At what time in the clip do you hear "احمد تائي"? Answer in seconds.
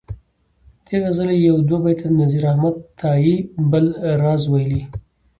2.51-3.35